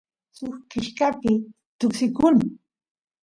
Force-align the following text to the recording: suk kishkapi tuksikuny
suk 0.37 0.55
kishkapi 0.69 1.31
tuksikuny 1.79 2.39